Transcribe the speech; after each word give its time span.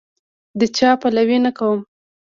د 0.59 0.61
چا 0.77 0.89
پلوی 1.01 1.37
نه 1.45 1.51
کوم. 1.57 1.79